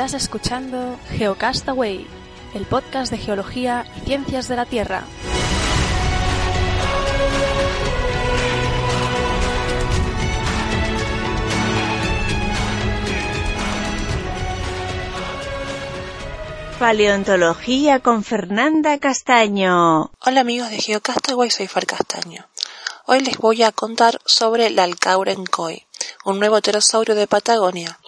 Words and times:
Estás 0.00 0.22
escuchando 0.22 0.98
Geocastaway, 1.10 2.06
el 2.54 2.64
podcast 2.64 3.12
de 3.12 3.18
geología 3.18 3.84
y 3.98 4.06
ciencias 4.06 4.48
de 4.48 4.56
la 4.56 4.64
Tierra. 4.64 5.04
Paleontología 16.78 18.00
con 18.00 18.24
Fernanda 18.24 18.96
Castaño. 18.96 20.12
Hola 20.24 20.40
amigos 20.40 20.70
de 20.70 20.78
Geocastaway, 20.78 21.50
soy 21.50 21.66
Far 21.66 21.84
Castaño. 21.84 22.46
Hoy 23.04 23.20
les 23.20 23.36
voy 23.36 23.62
a 23.64 23.70
contar 23.70 24.18
sobre 24.24 24.70
la 24.70 24.84
Alcauren-Koi, 24.84 25.84
un 26.24 26.38
nuevo 26.38 26.58
pterosaurio 26.62 27.14
de 27.14 27.26
Patagonia. 27.26 27.98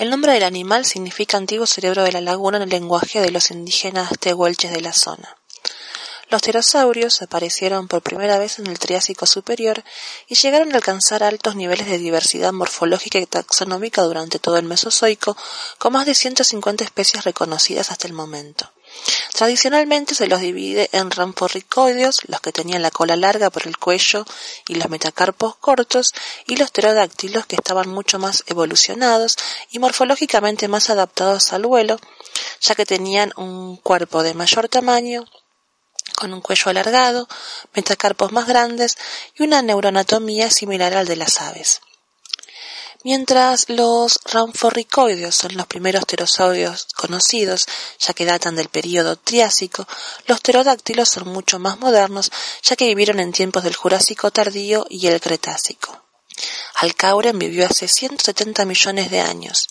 El 0.00 0.08
nombre 0.08 0.32
del 0.32 0.44
animal 0.44 0.86
significa 0.86 1.36
antiguo 1.36 1.66
cerebro 1.66 2.02
de 2.02 2.12
la 2.12 2.22
laguna 2.22 2.56
en 2.56 2.62
el 2.62 2.70
lenguaje 2.70 3.20
de 3.20 3.30
los 3.30 3.50
indígenas 3.50 4.10
tehuelches 4.18 4.72
de 4.72 4.80
la 4.80 4.94
zona. 4.94 5.36
Los 6.30 6.40
pterosaurios 6.40 7.20
aparecieron 7.20 7.86
por 7.86 8.00
primera 8.00 8.38
vez 8.38 8.58
en 8.58 8.66
el 8.68 8.78
Triásico 8.78 9.26
superior 9.26 9.84
y 10.26 10.36
llegaron 10.36 10.72
a 10.72 10.76
alcanzar 10.76 11.22
altos 11.22 11.54
niveles 11.54 11.86
de 11.86 11.98
diversidad 11.98 12.50
morfológica 12.50 13.18
y 13.18 13.26
taxonómica 13.26 14.00
durante 14.00 14.38
todo 14.38 14.56
el 14.56 14.64
Mesozoico, 14.64 15.36
con 15.76 15.92
más 15.92 16.06
de 16.06 16.14
150 16.14 16.82
especies 16.82 17.24
reconocidas 17.24 17.90
hasta 17.90 18.06
el 18.06 18.14
momento. 18.14 18.72
Tradicionalmente 19.32 20.14
se 20.14 20.26
los 20.26 20.40
divide 20.40 20.90
en 20.92 21.10
ramforricoideos, 21.10 22.20
los 22.26 22.40
que 22.40 22.52
tenían 22.52 22.82
la 22.82 22.90
cola 22.90 23.16
larga 23.16 23.50
por 23.50 23.66
el 23.66 23.78
cuello 23.78 24.26
y 24.68 24.74
los 24.74 24.90
metacarpos 24.90 25.56
cortos, 25.56 26.12
y 26.46 26.56
los 26.56 26.70
pterodáctilos 26.70 27.46
que 27.46 27.56
estaban 27.56 27.88
mucho 27.88 28.18
más 28.18 28.44
evolucionados 28.46 29.36
y 29.70 29.78
morfológicamente 29.78 30.68
más 30.68 30.90
adaptados 30.90 31.52
al 31.52 31.66
vuelo, 31.66 31.98
ya 32.60 32.74
que 32.74 32.84
tenían 32.84 33.32
un 33.36 33.76
cuerpo 33.76 34.22
de 34.22 34.34
mayor 34.34 34.68
tamaño, 34.68 35.24
con 36.16 36.34
un 36.34 36.40
cuello 36.40 36.70
alargado, 36.70 37.28
metacarpos 37.72 38.32
más 38.32 38.46
grandes 38.46 38.98
y 39.38 39.42
una 39.42 39.62
neuroanatomía 39.62 40.50
similar 40.50 40.94
al 40.94 41.06
de 41.06 41.16
las 41.16 41.40
aves. 41.40 41.80
Mientras 43.02 43.70
los 43.70 44.20
ramforricoideos 44.24 45.34
son 45.34 45.56
los 45.56 45.66
primeros 45.66 46.04
pterosaurios 46.04 46.86
conocidos, 46.96 47.66
ya 47.98 48.12
que 48.12 48.26
datan 48.26 48.56
del 48.56 48.68
período 48.68 49.16
Triásico, 49.16 49.86
los 50.26 50.40
pterodáctilos 50.40 51.08
son 51.08 51.28
mucho 51.28 51.58
más 51.58 51.78
modernos, 51.78 52.30
ya 52.62 52.76
que 52.76 52.86
vivieron 52.86 53.18
en 53.18 53.32
tiempos 53.32 53.64
del 53.64 53.74
Jurásico 53.74 54.30
tardío 54.30 54.86
y 54.90 55.06
el 55.06 55.20
Cretácico. 55.20 56.09
Alcauren 56.76 57.38
vivió 57.38 57.66
hace 57.66 57.88
170 57.88 58.64
millones 58.64 59.10
de 59.10 59.20
años 59.20 59.68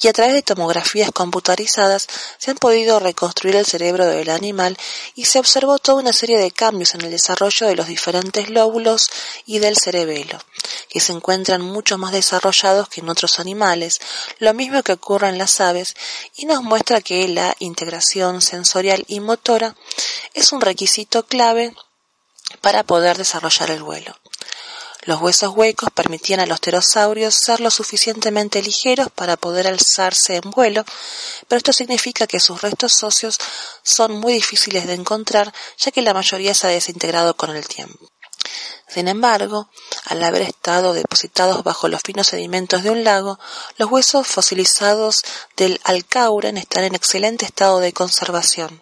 y 0.00 0.08
a 0.08 0.12
través 0.12 0.34
de 0.34 0.42
tomografías 0.42 1.10
computarizadas 1.12 2.06
se 2.38 2.50
han 2.50 2.56
podido 2.56 2.98
reconstruir 2.98 3.56
el 3.56 3.66
cerebro 3.66 4.06
del 4.06 4.30
animal 4.30 4.78
y 5.14 5.26
se 5.26 5.38
observó 5.38 5.78
toda 5.78 6.00
una 6.00 6.12
serie 6.12 6.38
de 6.38 6.50
cambios 6.50 6.94
en 6.94 7.02
el 7.02 7.10
desarrollo 7.10 7.66
de 7.66 7.76
los 7.76 7.88
diferentes 7.88 8.48
lóbulos 8.48 9.10
y 9.44 9.58
del 9.58 9.76
cerebelo, 9.76 10.38
que 10.88 11.00
se 11.00 11.12
encuentran 11.12 11.60
mucho 11.60 11.98
más 11.98 12.12
desarrollados 12.12 12.88
que 12.88 13.00
en 13.00 13.08
otros 13.08 13.38
animales, 13.38 14.00
lo 14.38 14.54
mismo 14.54 14.82
que 14.82 14.92
ocurre 14.92 15.28
en 15.28 15.38
las 15.38 15.60
aves, 15.60 15.94
y 16.36 16.46
nos 16.46 16.62
muestra 16.62 17.00
que 17.00 17.28
la 17.28 17.54
integración 17.58 18.40
sensorial 18.40 19.04
y 19.08 19.20
motora 19.20 19.76
es 20.34 20.52
un 20.52 20.60
requisito 20.60 21.26
clave 21.26 21.74
para 22.60 22.84
poder 22.84 23.16
desarrollar 23.16 23.70
el 23.70 23.82
vuelo. 23.82 24.16
Los 25.06 25.20
huesos 25.20 25.54
huecos 25.54 25.90
permitían 25.94 26.40
a 26.40 26.46
los 26.46 26.58
pterosaurios 26.58 27.32
ser 27.36 27.60
lo 27.60 27.70
suficientemente 27.70 28.60
ligeros 28.60 29.08
para 29.08 29.36
poder 29.36 29.68
alzarse 29.68 30.34
en 30.34 30.50
vuelo, 30.50 30.84
pero 31.46 31.58
esto 31.58 31.72
significa 31.72 32.26
que 32.26 32.40
sus 32.40 32.60
restos 32.60 33.04
óseos 33.04 33.38
son 33.84 34.18
muy 34.18 34.32
difíciles 34.32 34.84
de 34.88 34.94
encontrar, 34.94 35.54
ya 35.78 35.92
que 35.92 36.02
la 36.02 36.12
mayoría 36.12 36.54
se 36.54 36.66
ha 36.66 36.70
desintegrado 36.70 37.36
con 37.36 37.54
el 37.54 37.68
tiempo. 37.68 38.08
Sin 38.88 39.06
embargo, 39.06 39.70
al 40.06 40.24
haber 40.24 40.42
estado 40.42 40.92
depositados 40.92 41.62
bajo 41.62 41.86
los 41.86 42.02
finos 42.02 42.26
sedimentos 42.26 42.82
de 42.82 42.90
un 42.90 43.04
lago, 43.04 43.38
los 43.76 43.88
huesos 43.88 44.26
fosilizados 44.26 45.22
del 45.56 45.80
Alcauren 45.84 46.56
están 46.56 46.82
en 46.82 46.96
excelente 46.96 47.44
estado 47.44 47.78
de 47.78 47.92
conservación. 47.92 48.80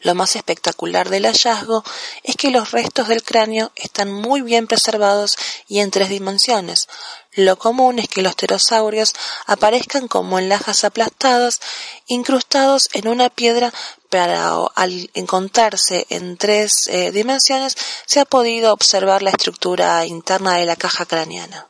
Lo 0.00 0.14
más 0.14 0.36
espectacular 0.36 1.08
del 1.08 1.26
hallazgo 1.26 1.84
es 2.22 2.36
que 2.36 2.50
los 2.50 2.70
restos 2.70 3.08
del 3.08 3.22
cráneo 3.22 3.72
están 3.74 4.12
muy 4.12 4.42
bien 4.42 4.66
preservados 4.66 5.36
y 5.66 5.80
en 5.80 5.90
tres 5.90 6.08
dimensiones. 6.08 6.88
Lo 7.32 7.58
común 7.58 7.98
es 7.98 8.08
que 8.08 8.22
los 8.22 8.34
pterosaurios 8.34 9.14
aparezcan 9.46 10.08
como 10.08 10.38
en 10.38 10.48
lajas 10.48 10.84
aplastadas, 10.84 11.60
incrustados 12.06 12.88
en 12.92 13.08
una 13.08 13.28
piedra, 13.28 13.72
pero 14.10 14.72
al 14.74 15.10
encontrarse 15.14 16.06
en 16.10 16.36
tres 16.36 16.86
eh, 16.86 17.10
dimensiones 17.10 17.76
se 18.06 18.20
ha 18.20 18.24
podido 18.24 18.72
observar 18.72 19.22
la 19.22 19.30
estructura 19.30 20.04
interna 20.06 20.56
de 20.56 20.66
la 20.66 20.76
caja 20.76 21.06
craneana. 21.06 21.68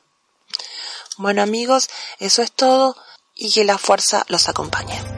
Bueno 1.16 1.42
amigos, 1.42 1.88
eso 2.18 2.42
es 2.42 2.52
todo 2.52 2.96
y 3.34 3.50
que 3.52 3.64
la 3.64 3.78
fuerza 3.78 4.24
los 4.28 4.48
acompañe. 4.48 5.17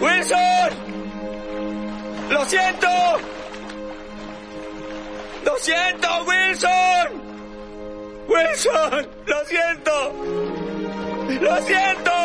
¡Wilson! 0.00 0.70
¡Lo 2.30 2.44
siento! 2.44 2.88
¡Lo 5.44 5.56
siento, 5.58 6.08
Wilson! 6.26 7.22
¡Wilson! 8.28 9.08
¡Lo 9.26 9.44
siento! 9.46 10.12
¡Lo 11.40 11.62
siento! 11.62 12.17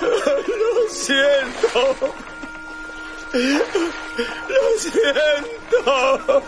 Lo 0.00 0.90
siento. 0.90 1.96
Lo 4.48 4.78
siento. 4.78 6.42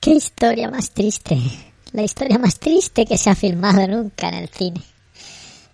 Qué 0.00 0.10
historia 0.10 0.70
más 0.70 0.90
triste. 0.90 1.38
La 1.92 2.02
historia 2.02 2.38
más 2.38 2.58
triste 2.58 3.06
que 3.06 3.16
se 3.18 3.30
ha 3.30 3.34
filmado 3.34 3.86
nunca 3.86 4.28
en 4.28 4.34
el 4.34 4.48
cine. 4.48 4.82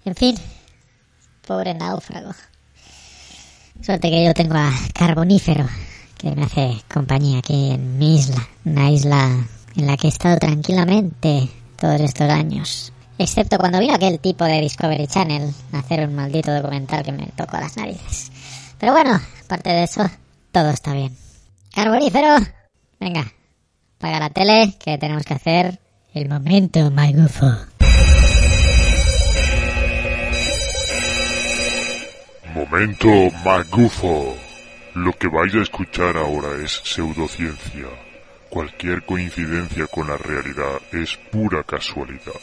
En 0.05 0.15
fin, 0.15 0.37
pobre 1.47 1.75
náufrago. 1.75 2.33
Suerte 3.83 4.11
que 4.11 4.25
yo 4.25 4.33
tengo 4.33 4.55
a 4.55 4.73
Carbonífero, 4.95 5.69
que 6.17 6.31
me 6.31 6.45
hace 6.45 6.77
compañía 6.93 7.39
aquí 7.39 7.73
en 7.73 7.99
mi 7.99 8.17
isla, 8.17 8.49
una 8.65 8.91
isla 8.91 9.47
en 9.77 9.87
la 9.87 9.97
que 9.97 10.07
he 10.07 10.11
estado 10.11 10.39
tranquilamente 10.39 11.49
todos 11.79 12.01
estos 12.01 12.31
años. 12.31 12.94
Excepto 13.17 13.59
cuando 13.59 13.79
vino 13.79 13.95
aquel 13.95 14.19
tipo 14.19 14.45
de 14.45 14.61
Discovery 14.61 15.07
Channel 15.07 15.55
a 15.73 15.79
hacer 15.79 16.07
un 16.07 16.15
maldito 16.15 16.53
documental 16.53 17.05
que 17.05 17.13
me 17.13 17.27
tocó 17.37 17.59
las 17.59 17.77
narices. 17.77 18.33
Pero 18.79 18.93
bueno, 18.93 19.21
aparte 19.45 19.71
de 19.71 19.85
eso, 19.85 20.11
todo 20.51 20.71
está 20.71 20.93
bien. 20.93 21.17
Carbonífero, 21.73 22.37
venga, 22.99 23.33
apaga 23.99 24.21
la 24.21 24.31
tele 24.31 24.75
que 24.79 24.99
tenemos 24.99 25.25
que 25.25 25.35
hacer 25.35 25.81
el 26.13 26.29
momento 26.29 26.91
magufo. 26.91 27.47
Momento 32.55 33.09
magufo. 33.45 34.37
Lo 34.95 35.13
que 35.13 35.27
vais 35.27 35.53
a 35.55 35.63
escuchar 35.63 36.17
ahora 36.17 36.65
es 36.65 36.81
pseudociencia. 36.85 37.89
Cualquier 38.49 39.05
coincidencia 39.05 39.89
con 39.89 40.07
la 40.07 40.17
realidad 40.17 40.81
es 40.93 41.17
pura 41.33 41.65
casualidad. 41.65 42.41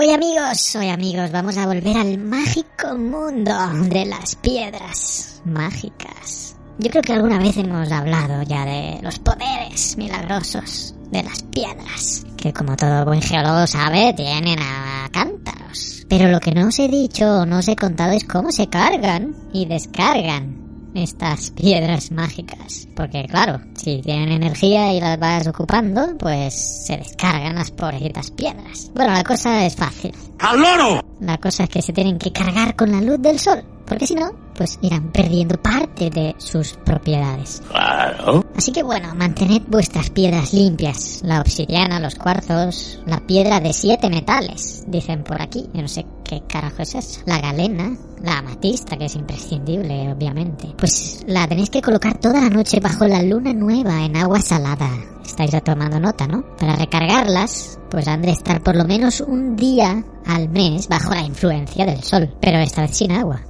Hoy 0.00 0.12
amigos, 0.12 0.76
hoy 0.76 0.90
amigos, 0.90 1.32
vamos 1.32 1.56
a 1.56 1.66
volver 1.66 1.96
al 1.96 2.18
mágico 2.18 2.96
mundo 2.96 3.52
de 3.90 4.06
las 4.06 4.36
piedras 4.36 5.42
mágicas. 5.44 6.54
Yo 6.78 6.88
creo 6.88 7.02
que 7.02 7.14
alguna 7.14 7.40
vez 7.40 7.56
hemos 7.56 7.90
hablado 7.90 8.44
ya 8.44 8.64
de 8.64 9.00
los 9.02 9.18
poderes 9.18 9.98
milagrosos 9.98 10.94
de 11.10 11.24
las 11.24 11.42
piedras, 11.42 12.24
que 12.36 12.52
como 12.52 12.76
todo 12.76 13.06
buen 13.06 13.20
geólogo 13.20 13.66
sabe, 13.66 14.14
tienen 14.14 14.60
a 14.60 15.08
cántaros. 15.10 16.06
Pero 16.08 16.28
lo 16.28 16.38
que 16.38 16.52
no 16.52 16.68
os 16.68 16.78
he 16.78 16.86
dicho 16.86 17.40
o 17.40 17.44
no 17.44 17.58
os 17.58 17.66
he 17.66 17.74
contado 17.74 18.12
es 18.12 18.22
cómo 18.22 18.52
se 18.52 18.68
cargan 18.68 19.34
y 19.52 19.66
descargan 19.66 20.57
estas 20.94 21.50
piedras 21.50 22.10
mágicas. 22.10 22.88
Porque 22.94 23.24
claro, 23.28 23.60
si 23.74 24.00
tienen 24.02 24.32
energía 24.32 24.92
y 24.92 25.00
las 25.00 25.18
vas 25.18 25.46
ocupando, 25.46 26.16
pues 26.18 26.86
se 26.86 26.96
descargan 26.96 27.54
las 27.54 27.70
pobrecitas 27.70 28.30
piedras. 28.30 28.90
Bueno, 28.94 29.12
la 29.12 29.24
cosa 29.24 29.64
es 29.64 29.76
fácil. 29.76 30.14
¡Al 30.38 30.60
loro! 30.60 31.04
La 31.20 31.38
cosa 31.38 31.64
es 31.64 31.70
que 31.70 31.82
se 31.82 31.92
tienen 31.92 32.18
que 32.18 32.32
cargar 32.32 32.76
con 32.76 32.92
la 32.92 33.00
luz 33.00 33.20
del 33.20 33.38
sol. 33.38 33.64
Porque 33.88 34.06
si 34.06 34.14
no, 34.14 34.32
pues 34.54 34.78
irán 34.82 35.10
perdiendo 35.12 35.56
parte 35.56 36.10
de 36.10 36.34
sus 36.36 36.72
propiedades. 36.84 37.62
Claro. 37.70 38.44
Así 38.54 38.70
que 38.70 38.82
bueno, 38.82 39.14
mantened 39.14 39.62
vuestras 39.66 40.10
piedras 40.10 40.52
limpias. 40.52 41.22
La 41.24 41.40
obsidiana, 41.40 41.98
los 41.98 42.14
cuarzos, 42.14 43.00
la 43.06 43.20
piedra 43.20 43.60
de 43.60 43.72
siete 43.72 44.10
metales, 44.10 44.84
dicen 44.86 45.24
por 45.24 45.40
aquí. 45.40 45.70
Yo 45.72 45.80
no 45.80 45.88
sé 45.88 46.04
qué 46.28 46.42
carajo 46.46 46.82
es 46.82 46.94
eso. 46.94 47.20
La 47.24 47.40
galena, 47.40 47.96
la 48.22 48.38
amatista, 48.38 48.96
que 48.96 49.06
es 49.06 49.16
imprescindible, 49.16 50.12
obviamente. 50.12 50.68
Pues 50.76 51.24
la 51.26 51.48
tenéis 51.48 51.70
que 51.70 51.80
colocar 51.80 52.18
toda 52.18 52.40
la 52.42 52.50
noche 52.50 52.80
bajo 52.80 53.06
la 53.06 53.22
luna 53.22 53.52
nueva 53.54 54.04
en 54.04 54.14
agua 54.16 54.40
salada. 54.40 54.90
Estáis 55.24 55.50
ya 55.50 55.60
tomando 55.60 55.98
nota, 55.98 56.26
¿no? 56.26 56.44
Para 56.56 56.76
recargarlas, 56.76 57.78
pues 57.90 58.06
han 58.06 58.22
de 58.22 58.32
estar 58.32 58.62
por 58.62 58.76
lo 58.76 58.84
menos 58.84 59.20
un 59.22 59.56
día 59.56 60.04
al 60.26 60.50
mes 60.50 60.88
bajo 60.88 61.14
la 61.14 61.22
influencia 61.22 61.86
del 61.86 62.02
sol. 62.02 62.34
Pero 62.40 62.58
esta 62.58 62.82
vez 62.82 62.96
sin 62.96 63.12
agua. 63.12 63.40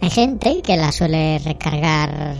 Hay 0.00 0.10
gente 0.10 0.62
que 0.62 0.76
la 0.76 0.92
suele 0.92 1.40
recargar 1.40 2.36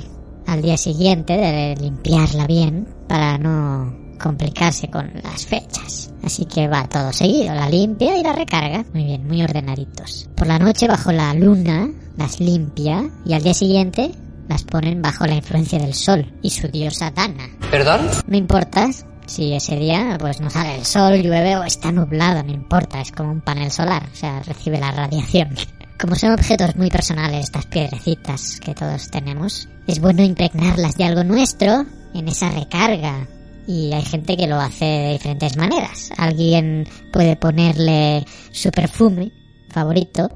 al 0.46 0.62
día 0.62 0.76
siguiente 0.76 1.36
de 1.36 1.74
limpiarla 1.76 2.46
bien 2.46 2.86
para 3.08 3.36
no 3.36 4.07
complicarse 4.18 4.88
con 4.88 5.10
las 5.22 5.46
fechas. 5.46 6.12
Así 6.22 6.44
que 6.44 6.68
va 6.68 6.88
todo 6.88 7.12
seguido, 7.12 7.54
la 7.54 7.68
limpia 7.68 8.18
y 8.18 8.22
la 8.22 8.32
recarga. 8.32 8.84
Muy 8.92 9.04
bien, 9.04 9.26
muy 9.26 9.42
ordenaditos. 9.42 10.28
Por 10.34 10.46
la 10.46 10.58
noche 10.58 10.88
bajo 10.88 11.12
la 11.12 11.32
luna 11.34 11.88
las 12.16 12.40
limpia 12.40 13.08
y 13.24 13.32
al 13.32 13.42
día 13.42 13.54
siguiente 13.54 14.10
las 14.48 14.64
ponen 14.64 15.00
bajo 15.00 15.26
la 15.26 15.36
influencia 15.36 15.78
del 15.78 15.94
sol 15.94 16.32
y 16.42 16.50
su 16.50 16.68
diosa 16.68 17.10
Dana. 17.10 17.48
¿Perdón? 17.70 18.08
No 18.26 18.36
importa 18.36 18.90
si 19.26 19.52
ese 19.52 19.76
día 19.76 20.16
pues 20.18 20.40
no 20.40 20.50
sale 20.50 20.76
el 20.76 20.84
sol, 20.84 21.22
llueve 21.22 21.56
o 21.56 21.62
está 21.62 21.92
nublado, 21.92 22.42
no 22.42 22.52
importa, 22.52 23.00
es 23.00 23.12
como 23.12 23.30
un 23.30 23.40
panel 23.40 23.70
solar, 23.70 24.02
o 24.10 24.16
sea, 24.16 24.42
recibe 24.42 24.78
la 24.78 24.90
radiación. 24.90 25.54
Como 26.00 26.14
son 26.14 26.30
objetos 26.30 26.76
muy 26.76 26.90
personales 26.90 27.46
estas 27.46 27.66
piedrecitas 27.66 28.60
que 28.60 28.72
todos 28.72 29.10
tenemos, 29.10 29.68
es 29.88 30.00
bueno 30.00 30.22
impregnarlas 30.22 30.96
de 30.96 31.02
algo 31.02 31.24
nuestro 31.24 31.86
en 32.14 32.28
esa 32.28 32.50
recarga. 32.50 33.26
Y 33.68 33.92
hay 33.92 34.02
gente 34.02 34.34
que 34.34 34.46
lo 34.46 34.58
hace 34.58 34.86
de 34.86 35.12
diferentes 35.12 35.58
maneras. 35.58 36.10
Alguien 36.16 36.88
puede 37.12 37.36
ponerle 37.36 38.24
su 38.50 38.70
perfume 38.70 39.30
favorito. 39.68 40.30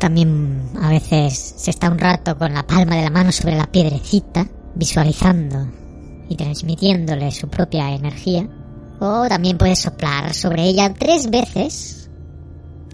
También 0.00 0.68
a 0.82 0.88
veces 0.88 1.54
se 1.56 1.70
está 1.70 1.88
un 1.88 2.00
rato 2.00 2.36
con 2.36 2.52
la 2.52 2.66
palma 2.66 2.96
de 2.96 3.04
la 3.04 3.10
mano 3.10 3.30
sobre 3.30 3.56
la 3.56 3.70
piedrecita, 3.70 4.48
visualizando 4.74 5.68
y 6.28 6.34
transmitiéndole 6.34 7.30
su 7.30 7.48
propia 7.48 7.94
energía. 7.94 8.48
O 8.98 9.28
también 9.28 9.58
puedes 9.58 9.78
soplar 9.78 10.34
sobre 10.34 10.64
ella 10.64 10.92
tres 10.92 11.30
veces 11.30 12.01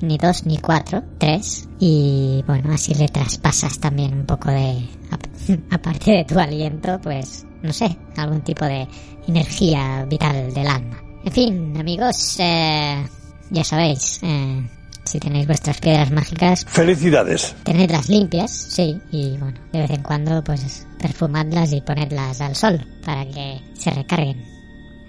ni 0.02 0.18
dos 0.18 0.46
ni 0.46 0.58
cuatro, 0.58 1.02
tres. 1.18 1.68
Y 1.80 2.42
bueno, 2.46 2.72
así 2.72 2.94
le 2.94 3.08
traspasas 3.08 3.78
también 3.78 4.14
un 4.14 4.26
poco 4.26 4.50
de, 4.50 4.88
aparte 5.70 6.10
de 6.12 6.24
tu 6.24 6.38
aliento, 6.38 7.00
pues 7.02 7.44
no 7.62 7.72
sé, 7.72 7.96
algún 8.16 8.40
tipo 8.42 8.64
de 8.64 8.86
energía 9.26 10.04
vital 10.08 10.52
del 10.54 10.66
alma. 10.68 11.02
En 11.24 11.32
fin, 11.32 11.76
amigos, 11.78 12.36
eh, 12.38 13.04
ya 13.50 13.64
sabéis, 13.64 14.20
eh, 14.22 14.68
si 15.04 15.18
tenéis 15.18 15.46
vuestras 15.46 15.80
piedras 15.80 16.10
mágicas, 16.10 16.64
Felicidades. 16.68 17.54
tenedlas 17.64 18.08
limpias, 18.08 18.50
sí, 18.50 19.00
y 19.10 19.36
bueno, 19.38 19.58
de 19.72 19.80
vez 19.80 19.90
en 19.90 20.02
cuando 20.02 20.42
pues 20.44 20.86
perfumadlas 20.98 21.72
y 21.72 21.80
ponedlas 21.80 22.40
al 22.40 22.54
sol 22.54 22.86
para 23.04 23.24
que 23.26 23.60
se 23.74 23.90
recarguen. 23.90 24.44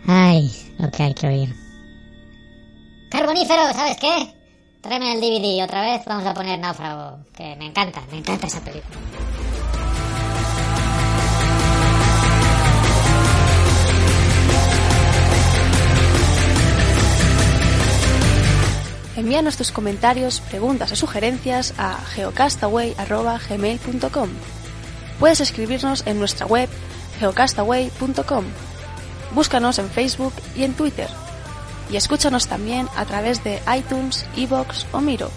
Ay, 0.08 0.52
lo 0.80 0.90
que 0.90 1.04
hay 1.04 1.14
que 1.14 1.28
oír. 1.28 1.56
Carbonífero, 3.12 3.62
¿sabes 3.74 3.98
qué? 3.98 4.34
Tráeme 4.82 5.14
el 5.14 5.22
DVD 5.22 5.64
otra 5.64 5.82
vez, 5.82 6.04
vamos 6.06 6.26
a 6.26 6.34
poner 6.34 6.58
Náufrago, 6.58 7.20
que 7.36 7.54
me 7.58 7.66
encanta, 7.68 8.02
me 8.12 8.20
encanta 8.20 8.48
esa 8.48 8.62
película. 8.62 8.96
Envíanos 19.18 19.58
tus 19.58 19.74
comentarios, 19.74 20.40
preguntas 20.40 20.94
o 20.94 20.96
sugerencias 20.96 21.74
a 21.78 21.98
geocastaway.gmail.com 22.16 24.30
Puedes 25.20 25.42
escribirnos 25.42 26.08
en 26.08 26.20
nuestra 26.20 26.46
web 26.46 26.70
geocastaway.com 27.20 28.46
Búscanos 29.36 29.78
en 29.78 29.90
Facebook 29.90 30.32
y 30.56 30.64
en 30.64 30.74
Twitter. 30.74 31.10
Y 31.92 31.96
escúchanos 31.96 32.48
también 32.48 32.88
a 32.96 33.06
través 33.06 33.44
de 33.44 33.60
iTunes, 33.76 34.26
Evox 34.36 34.86
o 34.92 35.02
Miro. 35.02 35.32